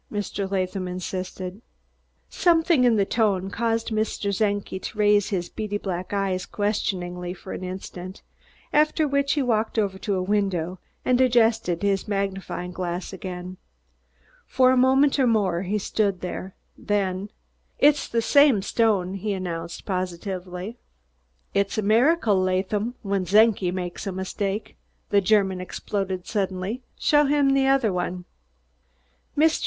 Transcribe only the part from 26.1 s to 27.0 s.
suddenly.